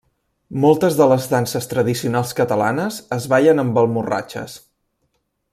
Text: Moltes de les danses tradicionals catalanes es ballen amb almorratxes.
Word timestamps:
Moltes 0.61 0.95
de 1.01 1.05
les 1.11 1.27
danses 1.33 1.69
tradicionals 1.75 2.33
catalanes 2.41 2.99
es 3.21 3.31
ballen 3.35 3.65
amb 3.65 3.81
almorratxes. 3.83 4.61